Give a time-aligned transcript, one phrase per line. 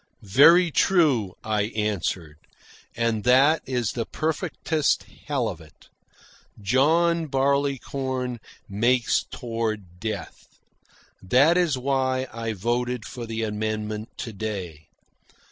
[0.23, 2.39] "Very true," I answered.
[2.95, 5.89] "And that is the perfectest hell of it.
[6.59, 10.47] John Barleycorn makes toward death.
[11.21, 14.87] That is why I voted for the amendment to day.